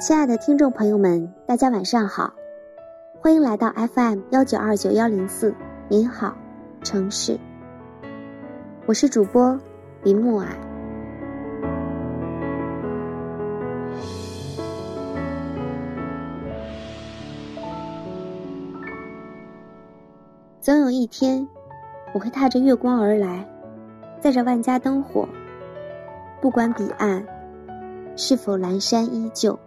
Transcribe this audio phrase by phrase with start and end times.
[0.00, 2.32] 亲爱的听众朋友们，大家晚上好，
[3.20, 5.54] 欢迎来到 FM 幺九二九幺零四。
[5.88, 6.34] 您好，
[6.82, 7.38] 城市。
[8.86, 9.60] 我是主播
[10.02, 10.48] 林木啊。
[20.62, 21.46] 总有一天，
[22.14, 23.46] 我会踏着月光而来，
[24.18, 25.28] 载着万家灯火，
[26.40, 27.22] 不管彼岸
[28.16, 29.58] 是否阑珊依旧。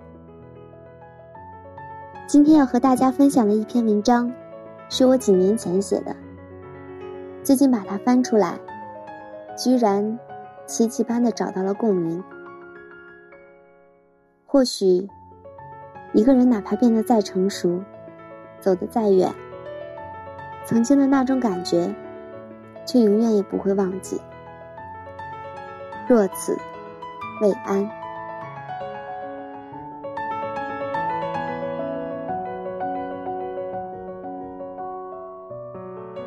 [2.33, 4.31] 今天要和大家分享的一篇文章，
[4.89, 6.15] 是我几年前写的。
[7.43, 8.57] 最近把它翻出来，
[9.55, 10.17] 居然
[10.65, 12.23] 奇迹般的找到了共鸣。
[14.47, 15.07] 或许，
[16.13, 17.79] 一个人哪怕变得再成熟，
[18.59, 19.31] 走得再远，
[20.65, 21.93] 曾经的那种感觉，
[22.83, 24.19] 却永远也不会忘记。
[26.07, 26.57] 若此，
[27.43, 27.87] 未安。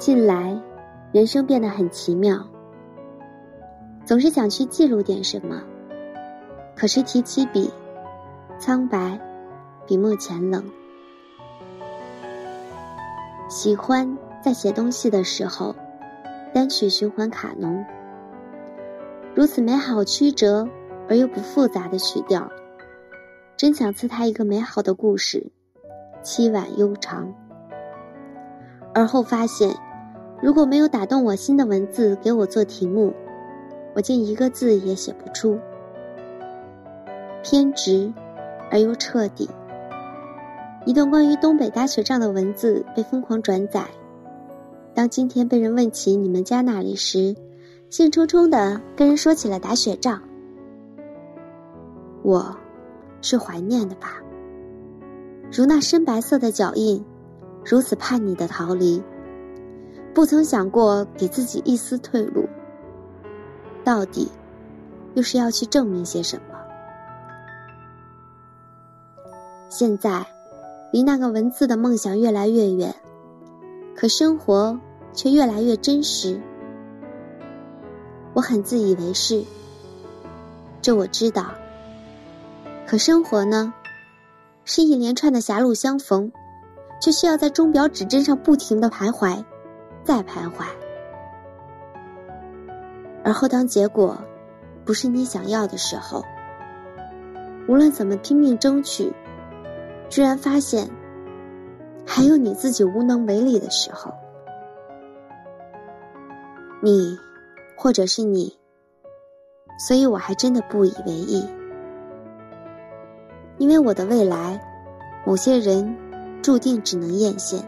[0.07, 0.57] 近来，
[1.11, 2.39] 人生变得很奇妙，
[4.05, 5.61] 总是想去记录点什么，
[6.77, 7.69] 可是提起笔，
[8.57, 9.19] 苍白，
[9.85, 10.63] 笔墨浅冷。
[13.49, 15.75] 喜欢在写东西的时候，
[16.55, 17.85] 单曲循环卡农，
[19.35, 20.69] 如此美好曲折
[21.09, 22.49] 而又不复杂的曲调，
[23.57, 25.51] 真想赐他一个美好的故事，
[26.23, 27.35] 凄婉悠长。
[28.95, 29.77] 而后发现。
[30.43, 33.13] 如果没有打动我心的文字给我做题目，
[33.95, 35.59] 我竟一个字也写不出。
[37.43, 38.13] 偏执
[38.71, 39.49] 而又彻底。
[40.85, 43.87] 一段关于东北打雪仗的文字被疯狂转载。
[44.95, 47.35] 当今天被人问起你们家哪里时，
[47.91, 50.23] 兴冲冲的跟人说起了打雪仗。
[52.23, 52.57] 我，
[53.23, 54.23] 是怀念的吧？
[55.51, 57.05] 如那深白色的脚印，
[57.65, 59.03] 如此叛逆的逃离。
[60.17, 62.49] 不曾想过给自己一丝退路，
[63.85, 64.33] 到底
[65.13, 66.57] 又是要去证明些什么？
[69.69, 70.25] 现在
[70.91, 72.95] 离那个文字的梦想越来越远，
[73.95, 74.81] 可生活
[75.13, 76.41] 却越来越真实。
[78.33, 79.45] 我很自以为是，
[80.81, 81.53] 这我知道。
[82.87, 83.75] 可生活呢，
[84.65, 86.33] 是一连串的狭路相逢，
[87.03, 89.45] 却需要在钟表指针上不停的徘徊。
[90.07, 90.65] 再徘徊，
[93.25, 94.17] 而后当结果
[94.85, 96.25] 不是你想要的时候，
[97.67, 99.13] 无论怎么拼命争取，
[100.09, 100.89] 居然发现
[102.07, 104.13] 还有你自己无能为力的时候，
[106.81, 107.19] 你
[107.77, 108.57] 或者是你，
[109.89, 111.45] 所以我还真的不以为意，
[113.59, 114.61] 因为我的未来，
[115.27, 115.97] 某些人
[116.43, 117.61] 注定只能艳羡。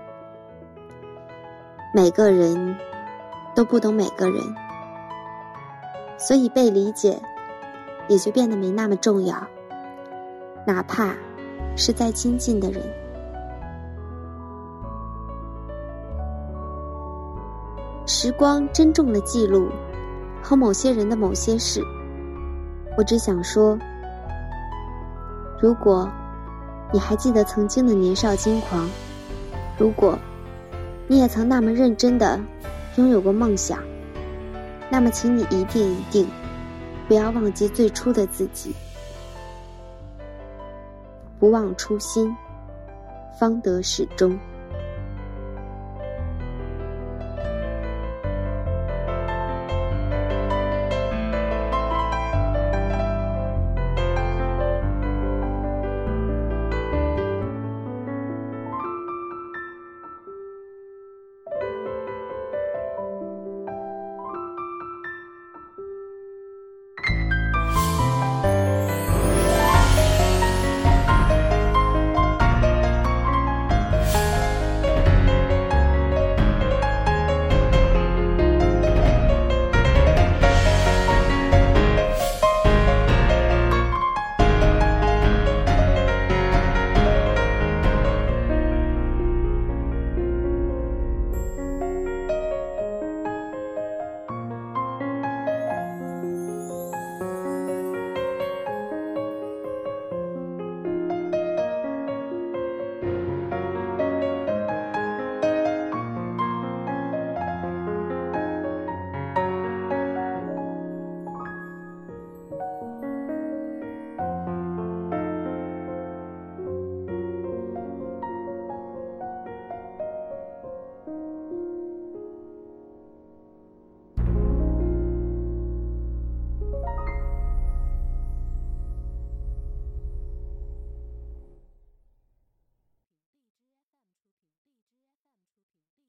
[1.90, 2.76] 每个人
[3.54, 4.42] 都不懂每个人，
[6.18, 7.18] 所以被理解
[8.08, 9.42] 也就变得没那么重要。
[10.66, 11.14] 哪怕
[11.74, 12.82] 是再亲近的人，
[18.06, 19.70] 时光珍重了记录
[20.42, 21.82] 和某些人的某些事。
[22.98, 23.78] 我只想说，
[25.58, 26.06] 如果
[26.92, 28.86] 你还记得曾经的年少轻狂，
[29.78, 30.18] 如果。
[31.10, 32.38] 你也曾那么认真的
[32.96, 33.82] 拥有过梦想，
[34.90, 36.28] 那么，请你一定一定
[37.08, 38.74] 不要忘记最初的自己，
[41.38, 42.36] 不忘初心，
[43.40, 44.38] 方得始终。